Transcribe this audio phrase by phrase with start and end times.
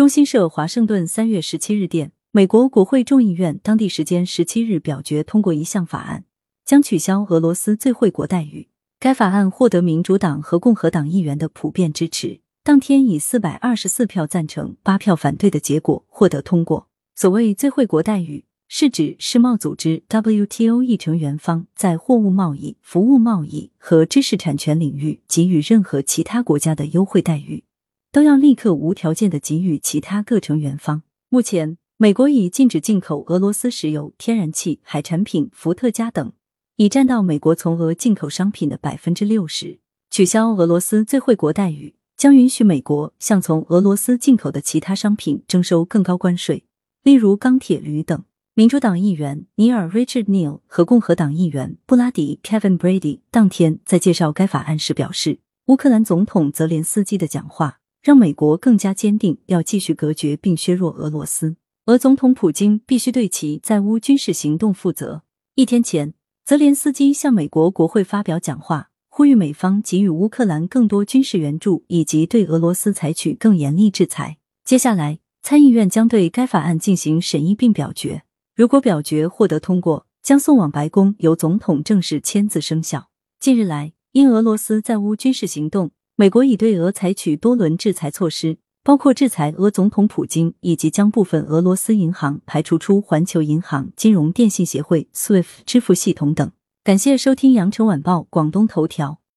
[0.00, 6.24] 中新社华盛顿三月十七日电，美国国会众议院当地时间十七日表决通过一项法案，
[6.64, 8.68] 将取消俄罗斯最惠国待遇。
[8.98, 16.88] 该法案获得民主党和共和党议员的普遍支持，当天以四百二十四票赞成、八票反对的结果获得通过。
[17.14, 27.64] 所谓最惠国待遇，是指世贸组织 WTO 议成员方在货物贸易、服务贸易和知识产权领域给予任何其他国家的优惠待遇。
[28.12, 31.02] 都要立刻无条件的给予其他各成员方。
[31.28, 36.32] 目前，美国已禁止进口俄罗斯石油、天然气、海产品、伏特加等，
[36.76, 39.78] 已占到美国从俄进口商品的百分之六十。
[40.10, 46.64] 取消俄罗斯最惠国待遇，将允许美国向从俄罗斯进口的其他商品征收更高关税，
[47.04, 48.24] 例如钢铁、铝等。
[48.54, 57.79] 民主党议员尼尔 Richard Neal 和共和党议员布拉迪 Kevin Brady 当天在介绍该法案时表示，乌克兰总统泽连斯基的讲话。
[58.02, 65.22] 让美国更加坚定要继续隔绝并削弱俄罗斯，俄总统普京必须对其在乌军事行动负责。
[65.54, 74.38] 一天前，泽连斯基向美国国会发表讲话，呼吁美方给予乌克兰更多军事援助，以及对俄罗斯采取更严厉制裁。
[74.64, 78.22] 接下来，参议院将对该法案进行审议并表决。
[78.56, 83.10] 如果表决获得通过，将送往白宫，由总统正式签字生效。
[83.38, 85.90] 近日来，因俄罗斯在乌军事行动。
[86.20, 96.52] 美国已对俄采取多轮制裁措施，包括制裁俄总统普京，以及将部分俄罗斯银行排除出环球银行金融电信协会 SWIFT 支付系统等。
[96.84, 99.19] 感谢收听羊城晚报广东头条。